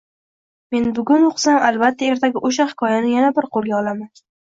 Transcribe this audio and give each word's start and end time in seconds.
Men 0.75 0.87
bugun 0.99 1.27
o‘qisam, 1.27 1.61
albatta, 1.69 2.09
ertaga 2.17 2.45
o‘sha 2.51 2.69
hikoyani 2.75 3.15
yana 3.19 3.33
bir 3.41 3.53
qo‘lga 3.55 3.81
olaman 3.87 4.15